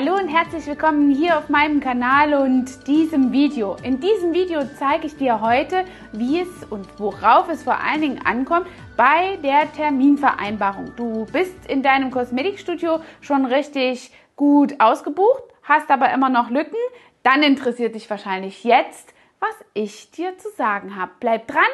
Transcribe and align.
Hallo 0.00 0.14
und 0.14 0.28
herzlich 0.28 0.64
willkommen 0.68 1.10
hier 1.10 1.36
auf 1.36 1.48
meinem 1.48 1.80
Kanal 1.80 2.32
und 2.34 2.86
diesem 2.86 3.32
Video. 3.32 3.74
In 3.82 3.98
diesem 3.98 4.32
Video 4.32 4.60
zeige 4.78 5.08
ich 5.08 5.16
dir 5.16 5.40
heute, 5.40 5.84
wie 6.12 6.38
es 6.38 6.48
und 6.70 6.86
worauf 7.00 7.48
es 7.48 7.64
vor 7.64 7.80
allen 7.80 8.02
Dingen 8.02 8.24
ankommt 8.24 8.68
bei 8.96 9.38
der 9.42 9.72
Terminvereinbarung. 9.72 10.94
Du 10.94 11.26
bist 11.32 11.66
in 11.66 11.82
deinem 11.82 12.12
Kosmetikstudio 12.12 13.00
schon 13.20 13.44
richtig 13.44 14.12
gut 14.36 14.76
ausgebucht, 14.78 15.42
hast 15.64 15.90
aber 15.90 16.12
immer 16.12 16.28
noch 16.28 16.48
Lücken. 16.48 16.78
Dann 17.24 17.42
interessiert 17.42 17.96
dich 17.96 18.08
wahrscheinlich 18.08 18.62
jetzt, 18.62 19.12
was 19.40 19.56
ich 19.74 20.12
dir 20.12 20.38
zu 20.38 20.48
sagen 20.50 20.94
habe. 20.94 21.10
Bleib 21.18 21.48
dran 21.48 21.64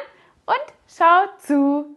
und 0.47 0.73
schau 0.87 1.27
zu. 1.37 1.95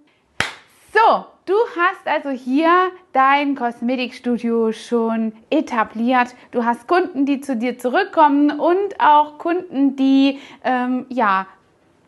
Du 1.48 1.54
hast 1.78 2.06
also 2.06 2.28
hier 2.28 2.92
dein 3.14 3.54
Kosmetikstudio 3.54 4.70
schon 4.72 5.32
etabliert. 5.48 6.34
Du 6.50 6.66
hast 6.66 6.86
Kunden, 6.86 7.24
die 7.24 7.40
zu 7.40 7.56
dir 7.56 7.78
zurückkommen 7.78 8.60
und 8.60 9.00
auch 9.00 9.38
Kunden, 9.38 9.96
die 9.96 10.40
ähm, 10.62 11.06
ja 11.09 11.46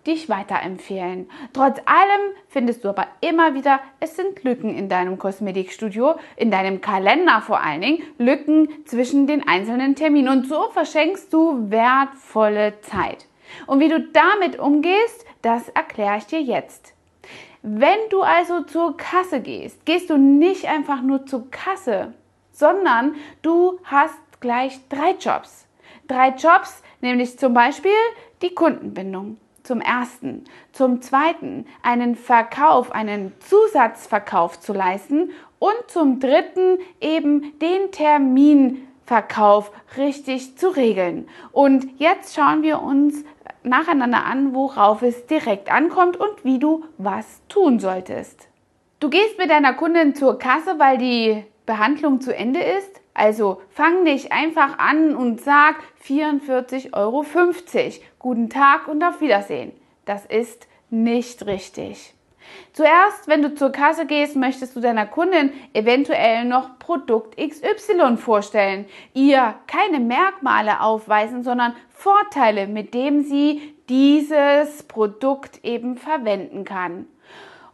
dich 0.07 0.29
weiterempfehlen. 0.29 1.31
Trotz 1.55 1.79
allem 1.87 2.35
findest 2.49 2.85
du 2.85 2.91
aber 2.91 3.07
immer 3.23 3.55
wieder, 3.55 3.81
es 3.99 4.15
sind 4.15 4.45
Lücken 4.45 4.77
in 4.77 4.91
deinem 4.91 5.17
Kosmetikstudio, 5.19 6.17
in 6.37 6.51
deinem 6.51 6.83
Kalender 6.83 7.41
vor 7.41 7.63
allen 7.63 7.81
Dingen, 7.81 8.03
Lücken 8.19 8.69
zwischen 8.85 9.27
den 9.27 9.49
einzelnen 9.49 9.97
Terminen. 9.97 10.29
Und 10.29 10.49
so 10.49 10.69
verschenkst 10.69 11.33
du 11.33 11.71
wertvolle 11.71 12.79
Zeit. 12.83 13.27
Und 13.67 13.81
wie 13.81 13.89
du 13.89 14.01
damit 14.01 14.59
umgehst, 14.59 15.25
das 15.41 15.71
erkläre 15.71 16.19
ich 16.19 16.27
dir 16.27 16.43
jetzt. 16.43 16.93
Wenn 17.63 17.99
du 18.09 18.23
also 18.23 18.63
zur 18.63 18.97
Kasse 18.97 19.41
gehst, 19.41 19.85
gehst 19.85 20.09
du 20.09 20.17
nicht 20.17 20.67
einfach 20.67 21.03
nur 21.03 21.27
zur 21.27 21.51
Kasse, 21.51 22.15
sondern 22.53 23.17
du 23.43 23.79
hast 23.85 24.19
gleich 24.41 24.81
drei 24.89 25.13
Jobs. 25.13 25.67
Drei 26.09 26.31
Jobs, 26.31 26.83
nämlich 27.03 27.39
zum 27.39 27.53
Beispiel 27.53 27.93
die 28.43 28.55
Kundenbindung. 28.55 29.37
Zum 29.63 29.83
ersten. 29.83 30.45
Zum 30.73 31.03
zweiten, 31.03 31.67
einen 31.83 32.17
Verkauf, 32.17 32.93
einen 32.93 33.35
Zusatzverkauf 33.41 34.59
zu 34.59 34.73
leisten. 34.73 35.31
Und 35.59 35.77
zum 35.89 36.19
dritten, 36.19 36.79
eben 37.03 37.59
den 37.59 37.93
Terminverkauf 37.93 39.71
richtig 39.99 40.57
zu 40.57 40.71
regeln. 40.71 41.29
Und 41.53 42.01
jetzt 42.01 42.35
schauen 42.35 42.63
wir 42.63 42.81
uns 42.81 43.23
nacheinander 43.63 44.25
an, 44.25 44.55
worauf 44.55 45.03
es 45.03 45.27
direkt 45.27 45.71
ankommt 45.71 46.17
und 46.17 46.45
wie 46.45 46.59
du 46.59 46.85
was 46.99 47.43
tun 47.49 47.79
solltest. 47.79 48.49
Du 49.01 49.09
gehst 49.09 49.39
mit 49.39 49.51
deiner 49.51 49.75
Kundin 49.75 50.15
zur 50.15 50.39
Kasse, 50.39 50.79
weil 50.79 50.99
die 50.99 51.45
Behandlung 51.67 52.21
zu 52.21 52.35
Ende 52.35 52.61
ist. 52.61 53.01
Also 53.15 53.61
fang 53.71 54.05
dich 54.05 54.33
einfach 54.33 54.79
an 54.79 55.17
und 55.17 55.41
sag 55.41 55.77
44,50 56.07 56.93
Euro. 56.95 57.25
Guten 58.19 58.51
Tag 58.51 58.89
und 58.89 59.03
auf 59.03 59.21
Wiedersehen. 59.21 59.73
Das 60.05 60.27
ist 60.27 60.69
nicht 60.91 61.47
richtig. 61.47 62.15
Zuerst, 62.73 63.27
wenn 63.27 63.43
du 63.43 63.55
zur 63.55 63.71
Kasse 63.71 64.07
gehst, 64.07 64.37
möchtest 64.37 64.77
du 64.77 64.81
deiner 64.81 65.07
Kundin 65.07 65.53
eventuell 65.73 66.45
noch 66.45 66.79
Produkt 66.79 67.37
XY 67.37 68.17
vorstellen, 68.17 68.87
ihr 69.15 69.55
keine 69.67 70.01
Merkmale 70.01 70.81
aufweisen, 70.81 71.43
sondern 71.43 71.75
Vorteile, 71.91 72.67
mit 72.67 72.95
dem 72.95 73.23
sie 73.23 73.75
dieses 73.89 74.85
Produkt 74.85 75.65
eben 75.65 75.97
verwenden 75.97 76.65
kann. 76.65 77.07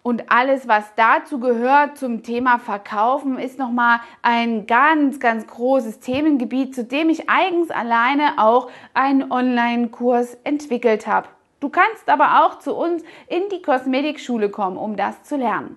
Und 0.07 0.31
alles, 0.31 0.69
was 0.69 0.85
dazu 0.95 1.41
gehört 1.41 1.99
zum 1.99 2.23
Thema 2.23 2.61
Verkaufen, 2.61 3.41
ist 3.41 3.59
nochmal 3.59 3.99
ein 4.23 4.67
ganz, 4.67 5.19
ganz 5.19 5.49
großes 5.49 5.99
Themengebiet, 5.99 6.77
zu 6.77 6.85
dem 6.85 7.11
ich 7.11 7.29
eigens 7.29 7.73
alleine 7.73 8.35
auch 8.39 8.71
einen 8.95 9.33
Online-Kurs 9.33 10.39
entwickelt 10.45 11.09
habe. 11.09 11.27
Du 11.61 11.69
kannst 11.69 12.09
aber 12.09 12.45
auch 12.45 12.59
zu 12.59 12.75
uns 12.75 13.03
in 13.29 13.49
die 13.51 13.63
Kosmetikschule 13.63 14.51
kommen, 14.51 14.77
um 14.77 14.97
das 14.97 15.23
zu 15.23 15.37
lernen. 15.37 15.77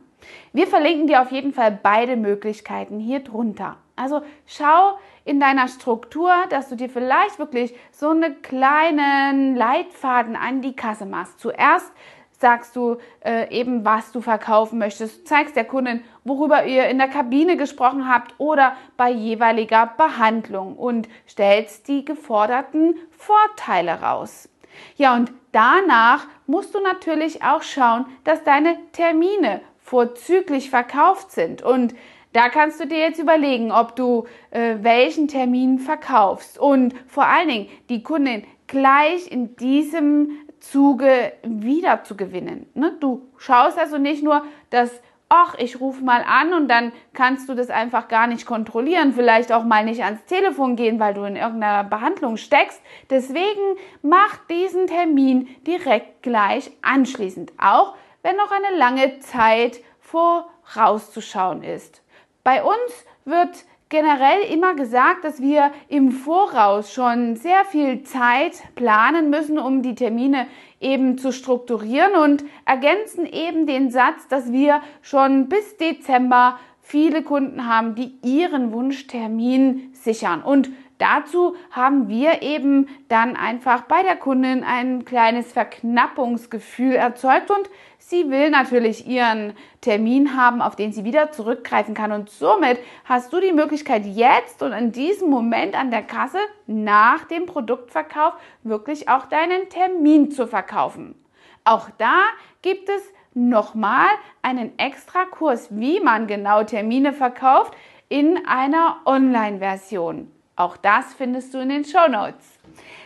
Wir 0.51 0.67
verlinken 0.67 1.07
dir 1.07 1.21
auf 1.21 1.31
jeden 1.31 1.53
Fall 1.53 1.79
beide 1.81 2.17
Möglichkeiten 2.17 2.99
hier 2.99 3.21
drunter. 3.21 3.77
Also 3.95 4.21
schau 4.45 4.97
in 5.25 5.39
deiner 5.39 5.67
Struktur, 5.67 6.31
dass 6.49 6.69
du 6.69 6.75
dir 6.75 6.89
vielleicht 6.89 7.39
wirklich 7.39 7.73
so 7.91 8.09
einen 8.09 8.41
kleinen 8.41 9.55
Leitfaden 9.55 10.35
an 10.35 10.61
die 10.61 10.75
Kasse 10.75 11.05
machst. 11.05 11.39
Zuerst 11.39 11.91
sagst 12.39 12.75
du 12.75 12.97
äh, 13.19 13.53
eben, 13.53 13.83
was 13.83 14.11
du 14.11 14.21
verkaufen 14.21 14.79
möchtest, 14.79 15.27
zeigst 15.27 15.55
der 15.55 15.65
Kundin, 15.65 16.01
worüber 16.23 16.65
ihr 16.65 16.87
in 16.87 16.97
der 16.97 17.09
Kabine 17.09 17.57
gesprochen 17.57 18.07
habt 18.07 18.33
oder 18.37 18.75
bei 18.95 19.11
jeweiliger 19.11 19.85
Behandlung 19.97 20.77
und 20.77 21.09
stellst 21.27 21.87
die 21.89 22.05
geforderten 22.05 22.95
Vorteile 23.11 24.01
raus. 24.01 24.47
Ja, 24.95 25.15
und 25.15 25.31
danach 25.51 26.27
musst 26.47 26.73
du 26.75 26.79
natürlich 26.79 27.43
auch 27.43 27.63
schauen, 27.63 28.05
dass 28.23 28.43
deine 28.43 28.77
Termine 28.91 29.61
vorzüglich 29.79 30.69
verkauft 30.69 31.31
sind. 31.31 31.61
Und 31.61 31.95
da 32.33 32.49
kannst 32.49 32.79
du 32.79 32.85
dir 32.85 32.99
jetzt 32.99 33.19
überlegen, 33.19 33.71
ob 33.71 33.95
du 33.95 34.25
äh, 34.51 34.75
welchen 34.81 35.27
Termin 35.27 35.79
verkaufst 35.79 36.59
und 36.59 36.93
vor 37.07 37.25
allen 37.25 37.47
Dingen 37.47 37.69
die 37.89 38.03
Kundin 38.03 38.43
gleich 38.67 39.31
in 39.31 39.55
diesem 39.55 40.37
Zuge 40.59 41.33
wieder 41.43 42.03
zu 42.03 42.15
gewinnen. 42.15 42.67
Ne? 42.75 42.95
Du 42.99 43.27
schaust 43.37 43.79
also 43.79 43.97
nicht 43.97 44.23
nur, 44.23 44.45
dass 44.69 45.01
ach, 45.29 45.55
ich 45.59 45.79
rufe 45.79 46.03
mal 46.03 46.23
an 46.23 46.53
und 46.53 46.67
dann 46.67 46.91
kannst 47.13 47.47
du 47.47 47.53
das 47.53 47.69
einfach 47.69 48.07
gar 48.07 48.25
nicht 48.25 48.47
kontrollieren, 48.47 49.13
vielleicht 49.13 49.51
auch 49.51 49.63
mal 49.63 49.85
nicht 49.85 50.03
ans 50.03 50.25
Telefon 50.25 50.75
gehen, 50.75 50.99
weil 50.99 51.13
du 51.13 51.23
in 51.23 51.35
irgendeiner 51.35 51.83
Behandlung 51.83 52.37
steckst. 52.37 52.81
Deswegen 53.11 53.77
mach 54.01 54.37
diesen 54.49 54.87
Termin 54.87 55.47
direkt 55.67 56.23
gleich 56.23 56.71
anschließend, 56.81 57.53
auch 57.59 57.93
wenn 58.23 58.35
noch 58.35 58.51
eine 58.51 58.75
lange 58.77 59.19
Zeit 59.19 59.79
vorauszuschauen 59.99 61.63
ist. 61.63 62.01
Bei 62.43 62.63
uns 62.63 63.05
wird 63.25 63.65
generell 63.89 64.41
immer 64.51 64.75
gesagt, 64.75 65.23
dass 65.23 65.41
wir 65.41 65.71
im 65.87 66.11
Voraus 66.11 66.93
schon 66.93 67.35
sehr 67.35 67.65
viel 67.65 68.03
Zeit 68.03 68.53
planen 68.75 69.29
müssen, 69.29 69.59
um 69.59 69.81
die 69.81 69.95
Termine 69.95 70.47
eben 70.79 71.17
zu 71.17 71.31
strukturieren 71.31 72.15
und 72.15 72.43
ergänzen 72.65 73.25
eben 73.25 73.65
den 73.65 73.91
Satz, 73.91 74.27
dass 74.27 74.51
wir 74.51 74.81
schon 75.01 75.49
bis 75.49 75.77
Dezember 75.77 76.59
viele 76.81 77.23
Kunden 77.23 77.67
haben, 77.67 77.95
die 77.95 78.13
ihren 78.23 78.71
Wunschtermin 78.71 79.89
sichern. 79.93 80.41
Und 80.41 80.69
dazu 80.99 81.55
haben 81.71 82.07
wir 82.07 82.43
eben 82.43 82.87
dann 83.07 83.35
einfach 83.35 83.81
bei 83.83 84.03
der 84.03 84.15
Kundin 84.15 84.63
ein 84.63 85.05
kleines 85.05 85.51
Verknappungsgefühl 85.51 86.93
erzeugt 86.93 87.49
und 87.49 87.69
sie 87.97 88.29
will 88.29 88.51
natürlich 88.51 89.07
ihren 89.07 89.53
Termin 89.81 90.37
haben, 90.37 90.61
auf 90.61 90.75
den 90.75 90.91
sie 90.93 91.03
wieder 91.03 91.31
zurückgreifen 91.31 91.95
kann. 91.95 92.11
Und 92.11 92.29
somit 92.29 92.77
hast 93.05 93.33
du 93.33 93.39
die 93.39 93.53
Möglichkeit 93.53 94.05
jetzt 94.05 94.61
und 94.61 94.73
in 94.73 94.91
diesem 94.91 95.29
Moment 95.29 95.75
an 95.75 95.89
der 95.89 96.03
Kasse 96.03 96.39
nach 96.67 97.25
dem 97.25 97.45
Produktverkauf 97.47 98.33
wirklich 98.63 99.09
auch 99.09 99.25
deinen 99.25 99.69
Termin 99.69 100.31
zu 100.31 100.47
verkaufen. 100.47 101.15
Auch 101.63 101.89
da 101.97 102.23
gibt 102.61 102.89
es 102.89 103.01
nochmal 103.33 104.07
einen 104.41 104.77
extra 104.77 105.25
Kurs, 105.25 105.67
wie 105.71 105.99
man 105.99 106.27
genau 106.27 106.63
Termine 106.63 107.13
verkauft 107.13 107.73
in 108.09 108.45
einer 108.47 108.97
Online-Version. 109.05 110.31
Auch 110.59 110.75
das 110.75 111.13
findest 111.13 111.53
du 111.53 111.59
in 111.59 111.69
den 111.69 111.85
Show 111.85 112.09
Notes. 112.09 112.59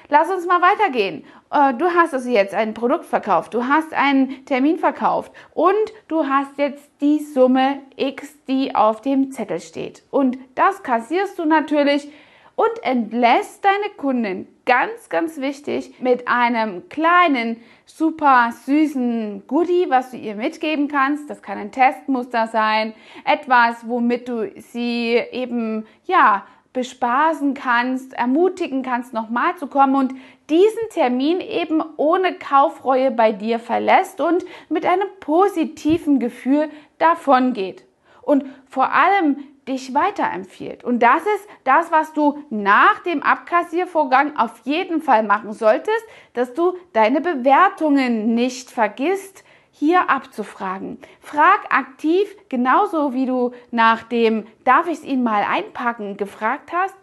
Lass 0.09 0.28
uns 0.28 0.47
mal 0.47 0.59
weitergehen. 0.59 1.24
Äh, 1.52 1.75
du 1.75 1.86
hast 1.86 2.12
also 2.16 2.28
jetzt 2.28 2.56
ein 2.56 2.74
Produkt 2.74 3.06
verkauft, 3.06 3.53
du 3.53 3.68
hast 3.68 3.94
einen 3.94 4.44
Termin 4.46 4.80
verkauft 4.80 5.31
und 5.53 5.75
du 6.08 6.25
hast 6.25 6.58
jetzt 6.58 6.90
die 7.00 7.19
Summe 7.19 7.84
X, 7.96 8.44
die 8.47 8.74
auf 8.74 9.02
dem 9.02 9.31
Zettel 9.31 9.59
steht. 9.59 10.02
Und 10.09 10.40
das 10.56 10.81
kassierst 10.81 11.38
du 11.38 11.46
natürlich 11.46 12.12
und 12.56 12.72
entlässt 12.81 13.63
deine 13.63 13.94
Kunden, 13.98 14.48
ganz, 14.66 15.10
ganz 15.10 15.39
wichtig, 15.39 16.01
mit 16.01 16.27
einem 16.27 16.89
kleinen, 16.89 17.57
super 17.86 18.51
süßen 18.66 19.44
Goodie, 19.45 19.86
was 19.89 20.10
du 20.10 20.18
ihr 20.18 20.33
mitgeben 20.33 20.88
kannst. 20.88 21.30
Das 21.30 21.44
kann 21.44 21.60
ein 21.60 21.72
Testmuster 21.72 22.48
sein, 22.48 22.95
etwas, 23.25 23.88
womit 23.88 24.27
du 24.27 24.51
sie 24.60 25.22
eben, 25.31 25.86
ja, 26.06 26.48
bespaßen 26.74 27.54
kannst, 27.54 28.14
ermutigen 28.14 28.81
kannst, 28.81 29.14
nochmal 29.14 29.56
zu 29.58 29.68
kommen 29.68 29.96
und 29.96 30.14
diesen 30.50 30.90
Termin 30.90 31.40
eben 31.40 31.81
ohne 31.98 32.34
Kaufreue 32.34 33.12
bei 33.12 33.31
dir 33.31 33.60
verlässt 33.60 34.20
und 34.20 34.44
mit 34.70 34.86
einem 34.86 35.08
positiven 35.20 36.20
Gefühl 36.20 36.70
davon 36.98 37.54
geht. 37.54 37.86
Und 38.24 38.46
vor 38.68 38.92
allem 38.92 39.38
dich 39.68 39.94
weiterempfiehlt. 39.94 40.84
Und 40.84 41.00
das 41.00 41.22
ist 41.22 41.48
das, 41.64 41.92
was 41.92 42.14
du 42.14 42.44
nach 42.50 43.00
dem 43.04 43.24
Abkassiervorgang 43.24 44.36
auf 44.38 44.62
jeden 44.66 45.02
Fall 45.02 45.24
machen 45.24 45.54
solltest, 45.54 46.04
dass 46.34 46.54
du 46.54 46.75
deine 46.92 47.22
Bewertungen 47.22 48.34
nicht 48.36 48.72
vergisst, 48.72 49.44
hier 49.74 50.10
abzufragen. 50.10 51.00
Frag 51.20 51.66
aktiv, 51.70 52.34
genauso 52.48 53.14
wie 53.14 53.25
du 53.25 53.52
nach 53.72 54.04
dem 54.04 54.46
Darf 54.64 54.88
ich 54.88 55.00
es 55.00 55.04
Ihnen 55.04 55.24
mal 55.24 55.44
einpacken 55.44 56.16
gefragt 56.16 56.72
hast, 56.72 56.96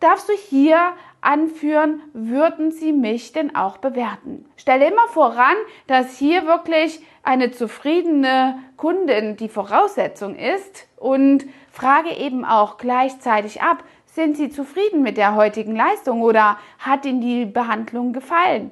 darfst 0.00 0.28
du 0.28 0.32
hier 0.32 0.92
anführen, 1.20 2.02
würden 2.12 2.70
sie 2.70 2.92
mich 2.92 3.32
denn 3.32 3.56
auch 3.56 3.78
bewerten? 3.78 4.44
Stelle 4.56 4.88
immer 4.88 5.08
voran, 5.08 5.56
dass 5.86 6.16
hier 6.16 6.46
wirklich 6.46 7.00
eine 7.22 7.50
zufriedene 7.50 8.58
Kundin 8.76 9.36
die 9.36 9.48
Voraussetzung 9.48 10.36
ist 10.36 10.86
und 10.96 11.46
frage 11.70 12.10
eben 12.10 12.44
auch 12.44 12.76
gleichzeitig 12.76 13.62
ab, 13.62 13.82
sind 14.06 14.36
Sie 14.36 14.48
zufrieden 14.48 15.02
mit 15.02 15.16
der 15.16 15.34
heutigen 15.34 15.74
Leistung 15.74 16.22
oder 16.22 16.58
hat 16.78 17.04
Ihnen 17.04 17.20
die 17.20 17.46
Behandlung 17.46 18.12
gefallen? 18.12 18.70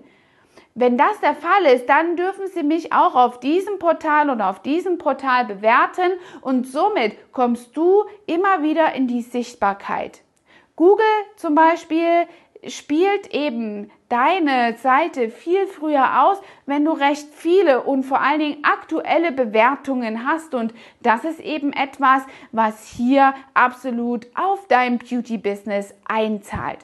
Wenn 0.74 0.96
das 0.96 1.20
der 1.20 1.34
Fall 1.34 1.66
ist, 1.66 1.86
dann 1.86 2.16
dürfen 2.16 2.46
Sie 2.46 2.62
mich 2.62 2.92
auch 2.92 3.14
auf 3.14 3.40
diesem 3.40 3.78
Portal 3.78 4.30
oder 4.30 4.48
auf 4.48 4.62
diesem 4.62 4.96
Portal 4.96 5.44
bewerten 5.44 6.12
und 6.40 6.66
somit 6.66 7.16
kommst 7.32 7.76
du 7.76 8.04
immer 8.26 8.62
wieder 8.62 8.94
in 8.94 9.06
die 9.06 9.20
Sichtbarkeit. 9.20 10.22
Google 10.74 11.04
zum 11.36 11.54
Beispiel 11.54 12.26
spielt 12.66 13.34
eben 13.34 13.90
deine 14.08 14.76
Seite 14.78 15.30
viel 15.30 15.66
früher 15.66 16.24
aus, 16.24 16.38
wenn 16.66 16.84
du 16.84 16.92
recht 16.92 17.28
viele 17.34 17.82
und 17.82 18.04
vor 18.04 18.20
allen 18.20 18.40
Dingen 18.40 18.64
aktuelle 18.64 19.32
Bewertungen 19.32 20.26
hast. 20.26 20.54
Und 20.54 20.72
das 21.00 21.24
ist 21.24 21.40
eben 21.40 21.72
etwas, 21.72 22.22
was 22.52 22.86
hier 22.86 23.34
absolut 23.54 24.26
auf 24.34 24.66
dein 24.69 24.98
Beauty-Business 24.98 25.94
einzahlt. 26.04 26.78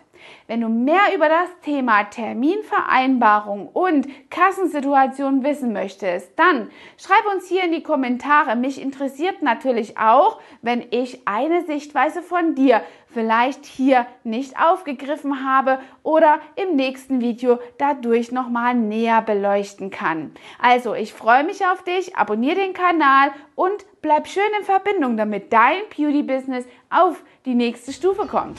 Wenn 0.47 0.61
du 0.61 0.69
mehr 0.69 1.15
über 1.15 1.29
das 1.29 1.49
Thema 1.63 2.05
Terminvereinbarung 2.05 3.69
und 3.69 4.09
Kassensituation 4.31 5.45
wissen 5.45 5.73
möchtest, 5.73 6.39
dann 6.39 6.71
schreib 6.97 7.25
uns 7.35 7.49
hier 7.49 7.65
in 7.65 7.73
die 7.73 7.83
Kommentare. 7.83 8.57
Mich 8.57 8.81
interessiert 8.81 9.43
natürlich 9.43 9.99
auch, 9.99 10.41
wenn 10.63 10.87
ich 10.91 11.27
eine 11.27 11.65
Sichtweise 11.65 12.23
von 12.23 12.55
dir 12.55 12.83
vielleicht 13.07 13.65
hier 13.67 14.07
nicht 14.25 14.61
aufgegriffen 14.61 15.45
habe 15.45 15.81
oder 16.03 16.41
im 16.57 16.77
nächsten 16.77 17.21
Video 17.21 17.59
dadurch 17.79 18.33
nochmal 18.33 18.75
näher 18.75 19.23
beleuchten 19.23 19.91
kann. 19.91 20.33
Also, 20.59 20.95
ich 20.95 21.13
freue 21.13 21.45
mich 21.45 21.65
auf 21.67 21.83
dich, 21.85 22.17
abonniere 22.17 22.57
den 22.57 22.75
Kanal 22.75 23.33
und 23.55 23.85
bleib 24.03 24.29
schön 24.29 24.43
in 24.59 24.65
Verbindung, 24.65 25.17
damit 25.17 25.53
dein 25.53 25.81
Beauty-Business 25.97 26.67
auf 26.91 27.23
die 27.45 27.55
nächste 27.55 27.93
Stufe 27.93 28.27
kommt. 28.27 28.59